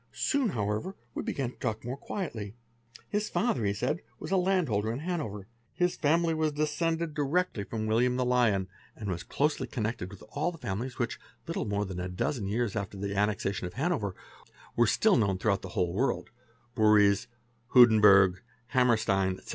[0.11, 2.55] rg Soon however we began to talk more quietly.
[3.07, 7.63] His father, he sa was a land holder in Hanover; his family was descended directly
[7.63, 10.97] fr FALSE NAMES 307 William the Lion, and was closely connected with all the families
[10.97, 14.15] which, little more than a dozen years after the annexation of Hanover,
[14.75, 16.31] were still known throughout the whole world
[16.73, 17.27] (Borries,
[17.75, 18.37] Hodenberg,
[18.69, 19.49] Hammerstein, etc).